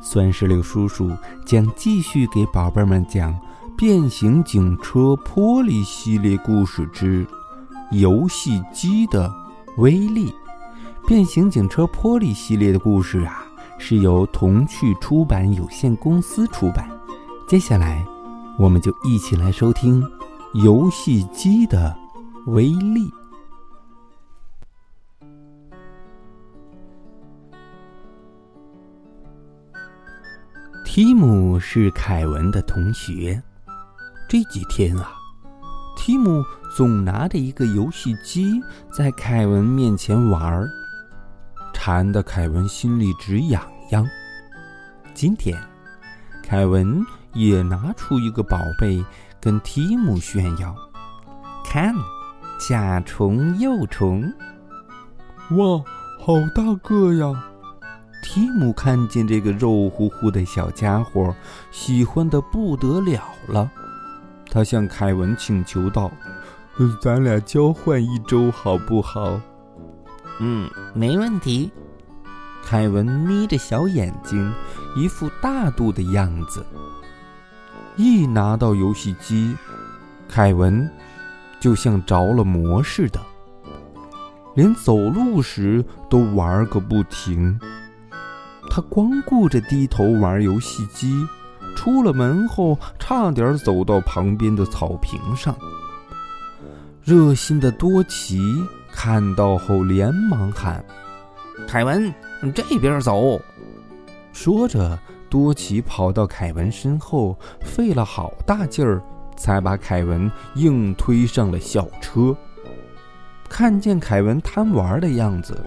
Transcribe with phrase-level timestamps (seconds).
[0.00, 1.10] 酸石榴叔叔
[1.44, 3.32] 将继续给宝贝们讲
[3.76, 7.26] 《变形警车玻璃系列故事之
[7.90, 9.32] 游戏机的
[9.76, 10.30] 威力》。
[11.06, 13.44] 变形警车玻璃系列的故事啊，
[13.78, 16.88] 是由童趣出版有限公司出版。
[17.48, 18.04] 接下来，
[18.58, 20.02] 我们就一起来收听
[20.54, 21.96] 游戏机的
[22.46, 23.12] 威力。
[30.92, 33.40] 提姆是凯文的同学。
[34.28, 35.12] 这几天啊，
[35.96, 36.42] 提姆
[36.76, 38.60] 总拿着一个游戏机
[38.90, 40.68] 在凯文面前玩儿，
[41.72, 44.04] 馋得凯文心里直痒痒。
[45.14, 45.56] 今天，
[46.42, 49.04] 凯文也拿出一个宝贝
[49.40, 50.74] 跟提姆炫耀
[51.64, 51.94] ：“看，
[52.58, 54.22] 甲虫、幼虫，
[55.50, 55.84] 哇，
[56.18, 57.44] 好大个呀！”
[58.22, 61.34] 提姆看见这个肉乎乎的小家伙，
[61.70, 63.70] 喜欢的不得了了。
[64.50, 66.10] 他向凯文请求道
[67.00, 69.40] ：“咱俩交换一周好不好
[70.40, 71.70] ？”“嗯，没问题。”
[72.62, 74.52] 凯文眯着小眼睛，
[74.94, 76.64] 一副大度的样子。
[77.96, 79.56] 一拿到游戏机，
[80.28, 80.88] 凯文
[81.58, 83.20] 就像着了魔似的，
[84.54, 87.58] 连走路时都玩个不停。
[88.70, 91.12] 他光顾着低头玩游戏机，
[91.74, 95.54] 出了门后差点走到旁边的草坪上。
[97.02, 98.40] 热心的多奇
[98.92, 100.82] 看到后连忙喊
[101.66, 102.14] ：“凯文，
[102.54, 103.40] 这边走！”
[104.32, 104.96] 说着，
[105.28, 109.02] 多奇跑到凯文身后，费了好大劲儿，
[109.36, 112.36] 才把凯文硬推上了校车。
[113.48, 115.60] 看见凯文贪玩的样子。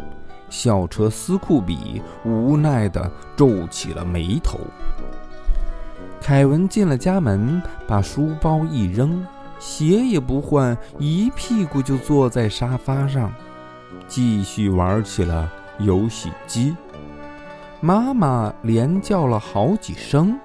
[0.53, 4.59] 校车斯库比无奈地皱起了眉头。
[6.21, 9.25] 凯文进了家门，把书包一扔，
[9.57, 13.33] 鞋也不换，一屁股就坐在沙发上，
[14.07, 16.75] 继续玩起了游戏机。
[17.81, 20.39] 妈妈连叫了好几声：“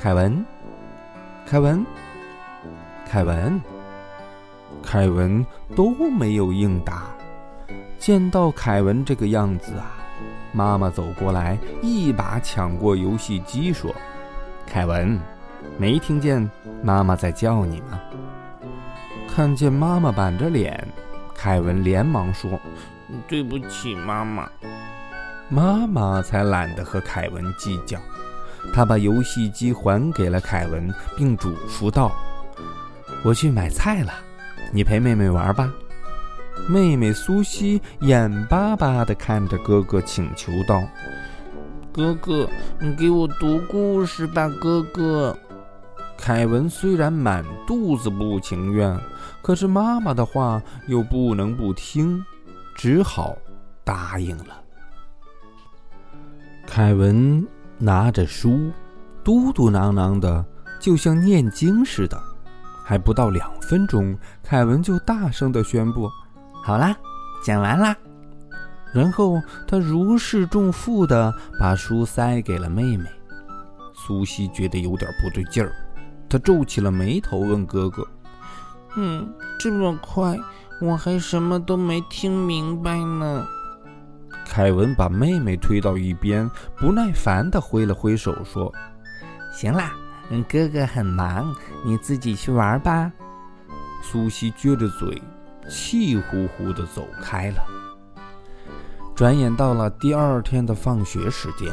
[0.00, 0.42] 凯文，
[1.46, 1.84] 凯文，
[3.06, 3.60] 凯文，
[4.82, 5.44] 凯文！”
[5.76, 7.09] 都没有应答。
[8.00, 9.92] 见到凯文这个样子啊，
[10.52, 13.94] 妈妈走过来，一把抢过游戏机，说
[14.66, 15.20] ：“凯文，
[15.76, 16.50] 没听见
[16.82, 18.00] 妈妈在叫你吗？”
[19.28, 20.88] 看见妈妈板着脸，
[21.34, 22.58] 凯文连忙说
[23.28, 24.48] ：“对不起，妈妈。”
[25.50, 27.98] 妈妈才懒得和凯文计较，
[28.72, 32.10] 她把游戏机还给了凯文，并嘱咐道
[33.22, 34.12] ：“我去买菜了，
[34.72, 35.70] 你陪妹妹玩吧。”
[36.68, 40.82] 妹妹苏西眼巴巴地看着哥哥，请求道
[41.92, 42.48] ：“哥哥，
[42.78, 45.36] 你给我读故事吧，哥哥。”
[46.16, 48.98] 凯文虽然满肚子不情愿，
[49.42, 52.22] 可是妈妈的话又不能不听，
[52.76, 53.36] 只好
[53.82, 54.60] 答应了。
[56.66, 57.46] 凯文
[57.78, 58.70] 拿着书，
[59.24, 60.44] 嘟嘟囔囔的，
[60.78, 62.20] 就像念经似的。
[62.84, 66.10] 还不到两分钟，凯文就大声地宣布。
[66.62, 66.96] 好啦，
[67.44, 67.96] 讲完啦。
[68.92, 73.04] 然后他如释重负的把书塞给了妹妹。
[73.94, 75.72] 苏西觉得有点不对劲儿，
[76.28, 78.06] 她皱起了眉头，问哥哥
[78.96, 80.36] ：“嗯，这么快，
[80.80, 83.46] 我还什么都没听明白呢。”
[84.44, 88.72] 凯文把妹妹推到一边，不耐烦的挥了挥手，说
[89.52, 89.92] ：“行啦，
[90.48, 91.54] 哥哥很忙，
[91.84, 93.12] 你自己去玩吧。”
[94.02, 95.22] 苏西撅着嘴。
[95.70, 97.64] 气呼呼地走开了。
[99.14, 101.72] 转眼到了第二天的放学时间，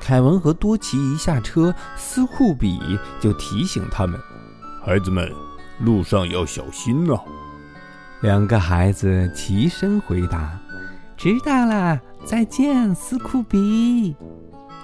[0.00, 2.78] 凯文和多奇一下车，斯库比
[3.20, 4.20] 就提醒他们
[4.84, 5.32] ：“孩子们，
[5.80, 7.18] 路上要小心呐。”
[8.20, 10.58] 两个孩子齐声回答
[11.16, 14.14] ：“知道了，再见，斯库比。”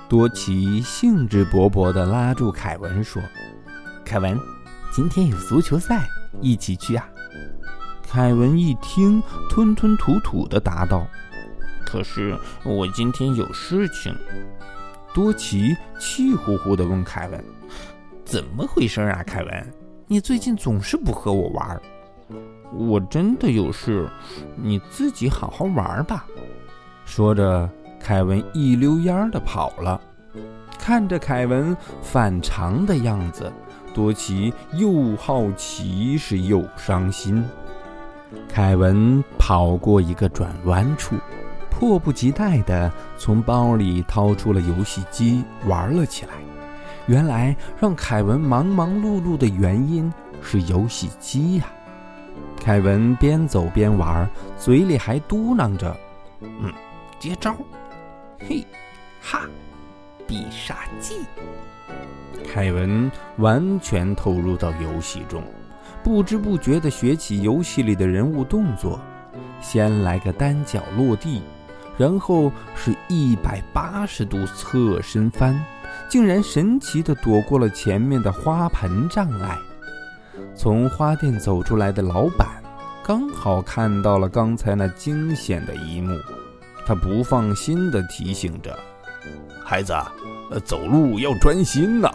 [0.08, 3.22] 多奇兴致勃勃地拉住凯文说
[4.04, 4.36] ：“凯文，
[4.90, 6.08] 今天有足球赛，
[6.40, 7.06] 一起去啊！”
[8.12, 11.06] 凯文一听，吞吞吐吐地答道
[11.86, 14.12] ：“可是我今天有事情。”
[15.14, 17.44] 多奇气呼呼地问凯文
[18.26, 19.74] ：“怎么回事啊，凯文？
[20.08, 21.80] 你最近总是不和我玩。
[22.74, 24.10] ”“我真的有事，
[24.56, 26.26] 你自己好好玩吧。”
[27.06, 27.70] 说着，
[28.00, 30.00] 凯文一溜烟儿地跑了。
[30.80, 33.52] 看着凯文反常的样子，
[33.94, 37.44] 多奇又好奇是又伤心。
[38.48, 41.16] 凯文跑过一个转弯处。
[41.70, 46.32] 迫不及待地从包里掏出了游戏机，玩了起来。
[47.06, 50.12] 原来让凯文忙忙碌碌的原因
[50.42, 51.64] 是游戏机呀！
[52.60, 54.28] 凯文边走边玩，
[54.58, 55.96] 嘴里还嘟囔着
[56.42, 56.70] ：“嗯，
[57.18, 57.56] 接招，
[58.46, 58.62] 嘿，
[59.22, 59.48] 哈，
[60.26, 61.14] 必杀技。”
[62.52, 65.42] 凯文完全投入到游戏中，
[66.02, 69.00] 不知不觉地学起游戏里的人物动作，
[69.60, 71.42] 先来个单脚落地。
[71.98, 75.62] 然后是一百八十度侧身翻，
[76.08, 79.54] 竟然神奇地躲过了前面的花盆障碍。
[80.54, 82.48] 从花店走出来的老板
[83.04, 86.16] 刚好看到了刚才那惊险的一幕，
[86.86, 88.74] 他不放心地提醒着
[89.62, 89.92] ：“孩子，
[90.50, 92.10] 呃，走路要专心呐。”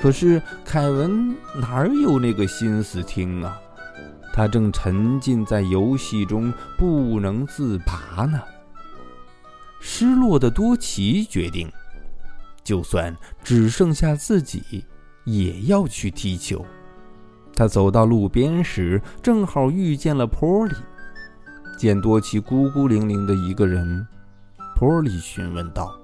[0.00, 3.58] 可是凯文哪有那个心思听啊？
[4.32, 8.40] 他正沉浸在游戏中不能自拔呢。
[9.80, 11.72] 失落的多奇决定，
[12.62, 14.84] 就算只剩下自己，
[15.24, 16.64] 也要去踢球。
[17.54, 20.74] 他走到路边时，正好遇见了波利。
[21.78, 24.06] 见多奇孤孤零零的一个人，
[24.74, 25.98] 波利询问道：“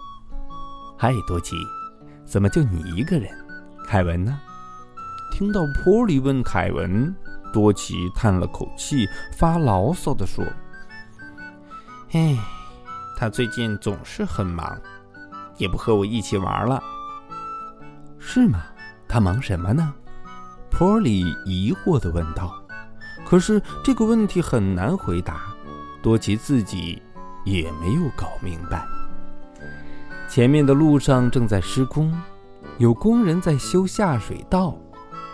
[0.97, 1.56] 嗨，多奇，
[2.25, 3.31] 怎么就你一个人？
[3.87, 4.38] 凯文呢？”
[5.32, 7.14] 听到波利问凯文，
[7.52, 10.44] 多奇叹了口气，发牢骚地说
[12.12, 12.38] ：“唉。”
[13.17, 14.76] 他最近总是很忙，
[15.56, 16.82] 也不和我一起玩了，
[18.19, 18.64] 是吗？
[19.06, 19.94] 他忙什么呢？
[20.69, 22.52] 波利疑惑地问道。
[23.25, 25.55] 可是这个问题很难回答，
[26.02, 27.00] 多奇自己
[27.44, 28.84] 也没有搞明白。
[30.29, 32.12] 前面的路上正在施工，
[32.82, 34.76] 有工人在修下水道，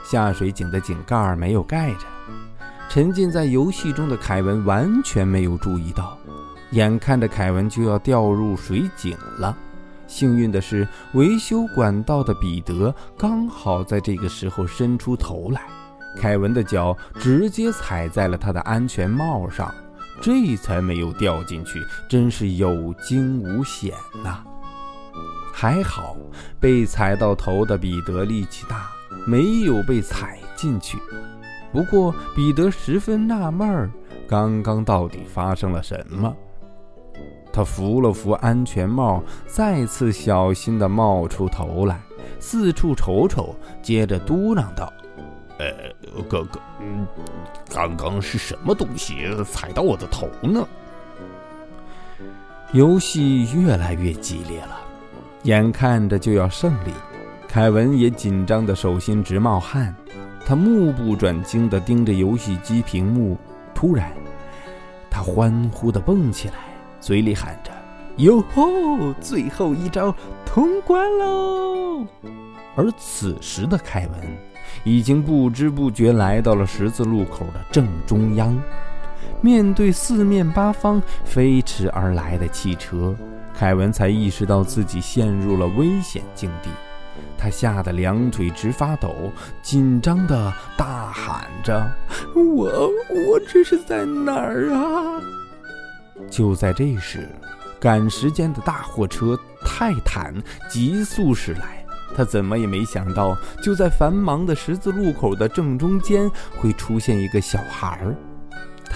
[0.05, 2.01] 下水井的井盖没有盖着。
[2.91, 6.19] 沉浸在游戏中的凯文完全没有注意到。
[6.73, 9.57] 眼看着凯文就要掉入水井了，
[10.07, 15.63] 幸运的是，维修管道的彼得刚好在这个时候伸出头来，
[16.19, 19.75] 凯文的脚直接踩在了他的安全帽上，
[20.21, 24.45] 这才没有掉进去，真是有惊无险呐！
[25.61, 26.17] 还好
[26.61, 28.93] 被踩到头的彼得力气大，
[29.27, 30.97] 没有被踩进去。
[31.73, 33.91] 不过彼得十分纳闷儿，
[34.29, 36.33] 刚刚到底发生了什么？
[37.53, 42.01] 他扶了扶安全帽，再次小心地冒出头来，
[42.39, 43.53] 四处瞅瞅，
[43.83, 44.93] 接着嘟囔道
[45.59, 45.73] ：“呃，
[46.29, 47.05] 哥哥，嗯，
[47.69, 50.65] 刚刚是什么东西踩到我的头呢？”
[52.71, 54.79] 游戏越来越激烈了，
[55.45, 56.93] 眼看着就要胜利，
[57.47, 59.95] 凯文也紧张的手心直冒汗，
[60.45, 63.37] 他目不转睛的盯着游戏机屏幕。
[63.75, 64.13] 突然，
[65.09, 66.55] 他欢呼的蹦起来。
[67.01, 67.71] 嘴里喊着
[68.19, 69.13] ：“哟吼！
[69.21, 70.13] 最后一招
[70.45, 72.05] 通关喽！”
[72.75, 74.21] 而此时的凯文
[74.83, 78.61] 已经不知不觉来到了十字路口的正中央。
[79.41, 83.15] 面对四面八方飞驰而来的汽车，
[83.55, 86.69] 凯文才意识到自己陷入了危险境地。
[87.37, 89.15] 他吓得两腿直发抖，
[89.63, 91.89] 紧张的大喊着
[92.35, 95.23] ：“我我这是在哪儿啊？”
[96.29, 97.29] 就在这时，
[97.79, 100.35] 赶时间的大货车泰坦
[100.69, 101.85] 急速驶来。
[102.17, 108.17] 他怎么也没想到，就在繁忙的十字路口的正中间会出现一个小孩儿。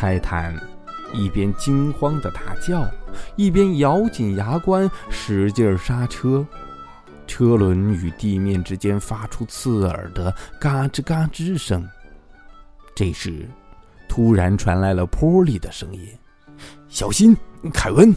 [0.03, 0.53] 泰坦
[1.15, 2.85] 一边惊慌地大叫，
[3.37, 6.45] 一边咬紧牙关，使劲刹车。
[7.25, 11.89] 车轮与地面之间发出刺耳的嘎吱嘎吱声。
[12.97, 13.49] 这时，
[14.09, 16.01] 突然传来了波利的声音。
[16.89, 17.37] 小心，
[17.73, 18.13] 凯文！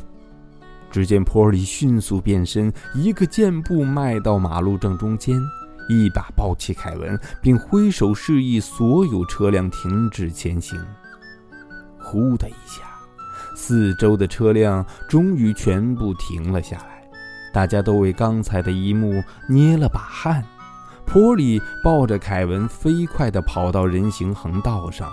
[0.89, 5.39] 只见波利迅速变身，一个箭步迈到马路正中间，
[5.87, 10.83] 一把抱起凯文，并挥手示意所有车辆停止前行。
[12.15, 12.83] 呼的一下，
[13.57, 17.03] 四周的车辆终于全部停了下来，
[17.53, 20.41] 大家都为刚才的一幕捏了把汗。
[21.05, 25.11] 波里抱着凯文，飞快地跑到人行横道上，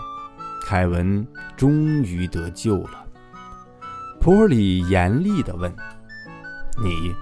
[0.65, 3.05] 凯文终于得救了。
[4.21, 5.75] 波里严厉地问
[6.81, 7.13] ：“你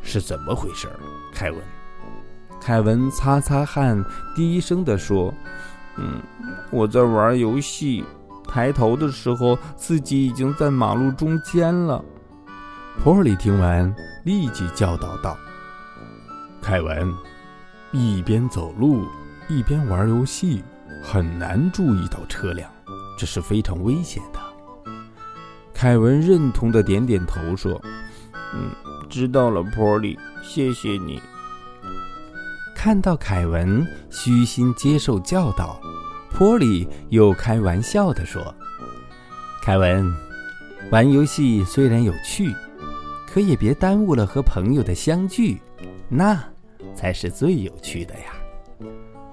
[0.00, 0.88] 是怎么回事？
[1.34, 1.60] 凯文。
[2.60, 4.02] 凯文擦擦汗，
[4.34, 5.32] 低声地说
[5.96, 6.20] ：“嗯，
[6.70, 8.04] 我在玩游戏，
[8.48, 12.04] 抬头的时候，自己已经在马路中间了。”
[13.04, 15.36] 波利听完，立即教导道
[16.60, 17.14] ：“凯文，
[17.92, 19.06] 一边走路
[19.48, 20.64] 一边玩游戏，
[21.02, 22.68] 很难注意到车辆，
[23.16, 24.40] 这是非常危险的。”
[25.72, 27.80] 凯文认同的点点头说
[28.52, 28.70] ：“嗯，
[29.08, 31.22] 知道了，波利，谢谢你。”
[32.74, 35.80] 看到凯文虚心接受教导，
[36.38, 38.54] 波利又开玩笑地说
[39.60, 40.08] ：“凯文，
[40.92, 42.54] 玩游戏虽然有趣。”
[43.26, 45.60] 可也别耽误了和朋友的相聚，
[46.08, 46.42] 那
[46.94, 48.32] 才是最有趣的呀！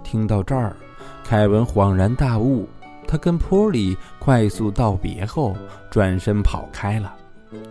[0.03, 0.75] 听到这儿，
[1.24, 2.67] 凯文恍然大悟，
[3.07, 5.55] 他跟波利快速道别后，
[5.89, 7.15] 转身跑开了。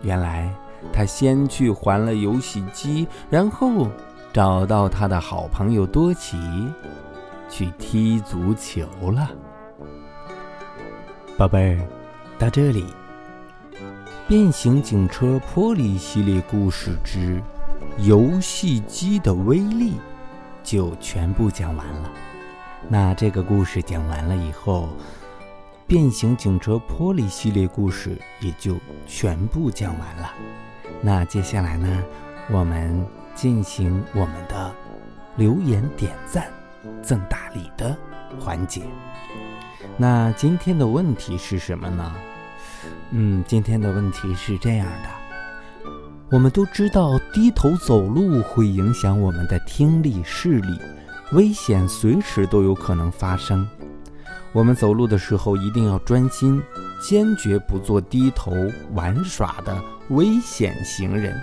[0.01, 0.51] 原来
[0.91, 3.87] 他先去还了游戏机，然后
[4.33, 6.37] 找到他的好朋友多奇，
[7.49, 9.29] 去踢足球了。
[11.37, 11.87] 宝贝儿，
[12.39, 12.85] 到这里。
[14.27, 17.39] 变形警车波利系列故事之
[17.99, 19.93] 游戏机的威力
[20.63, 22.11] 就全部讲完了。
[22.89, 24.89] 那这个故事讲完了以后，
[25.85, 30.33] 变形警车波利系列故事也就全部讲完了。
[31.01, 32.03] 那接下来呢，
[32.49, 34.73] 我们进行我们的
[35.35, 36.47] 留言点赞
[37.01, 37.95] 赠大礼的
[38.39, 38.81] 环节。
[39.97, 42.15] 那今天的问题是什么呢？
[43.11, 45.89] 嗯，今天的问题是这样的：
[46.31, 50.79] 我们都知道低头走路会影响我们的听力视力，
[51.31, 53.67] 危险随时都有可能发生。
[54.51, 56.61] 我们走路的时候一定要专心，
[57.01, 58.53] 坚决不做低头
[58.93, 61.39] 玩耍的危险行人。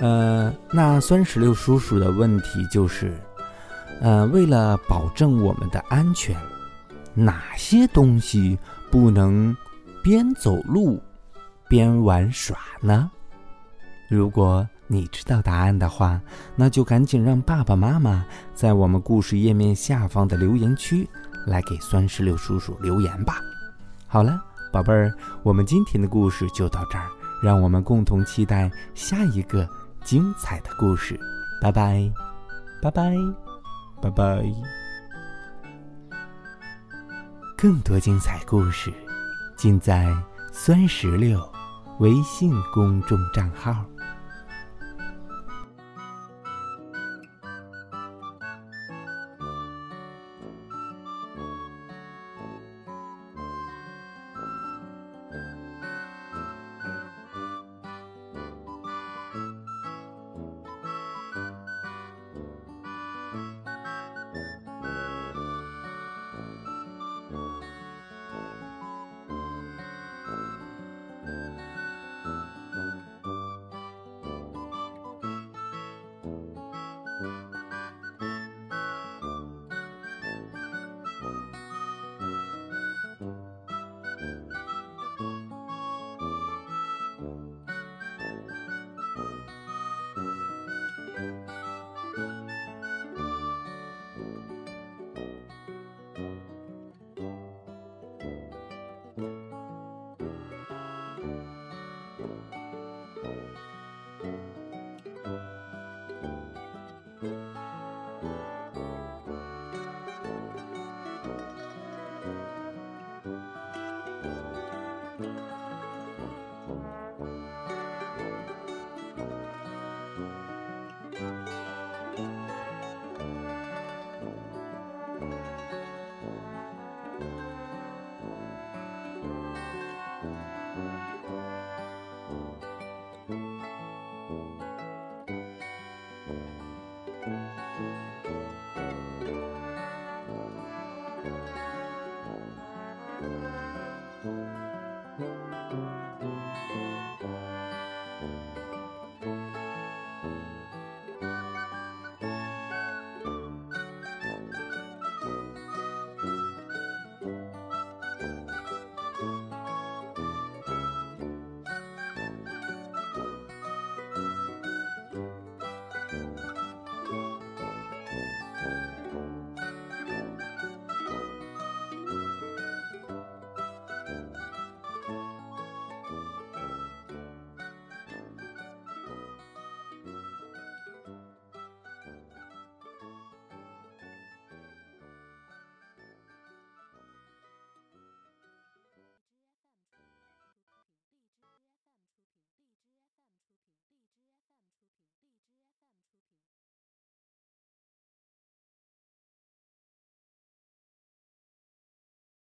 [0.00, 3.14] 呃，那酸石榴叔叔的问题就是，
[4.00, 6.36] 呃，为了保证我们的安全，
[7.14, 8.58] 哪些东西
[8.90, 9.56] 不能？
[10.04, 11.02] 边走路
[11.66, 13.10] 边玩耍呢？
[14.08, 16.20] 如果你知道答案的话，
[16.54, 18.24] 那就赶紧让爸爸妈妈
[18.54, 21.08] 在我们故事页面下方的留言区
[21.44, 23.40] 来给酸石榴叔叔留言吧。
[24.06, 24.40] 好了，
[24.72, 25.12] 宝贝儿，
[25.42, 27.08] 我们今天的故事就到这儿，
[27.42, 29.68] 让我们共同期待下一个
[30.04, 31.18] 精彩的故事。
[31.60, 32.08] 拜拜，
[32.80, 33.16] 拜拜，
[34.00, 34.44] 拜拜。
[37.56, 38.92] 更多精彩故事。
[39.56, 40.14] 尽在
[40.52, 41.40] 酸石榴
[41.98, 43.84] 微信公众账号。